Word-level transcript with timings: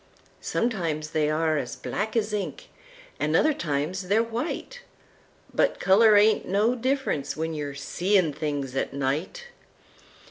Sometimes 0.41 1.11
they 1.11 1.29
are 1.29 1.59
as 1.59 1.75
black 1.75 2.17
as 2.17 2.33
ink, 2.33 2.69
an' 3.19 3.35
other 3.35 3.53
times 3.53 4.07
they're 4.07 4.23
white—But 4.23 5.79
color 5.79 6.17
ain't 6.17 6.47
no 6.47 6.73
difference 6.73 7.37
when 7.37 7.53
you 7.53 7.75
see 7.75 8.19
things 8.31 8.75
at 8.75 8.95
night! 8.95 9.49